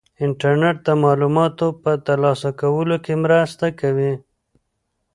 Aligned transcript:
انټرنيټ 0.25 0.77
د 0.87 0.89
معلوماتو 1.03 1.67
په 1.83 1.91
ترلاسه 2.07 2.49
کولو 2.61 2.95
کې 3.05 3.13
مرسته 3.23 3.65
کوي. 3.79 4.13